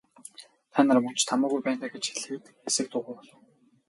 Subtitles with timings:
[0.73, 3.37] Та нар мөн ч томоогүй байна даа гэж хэлээд хэсэг дуугүй болов.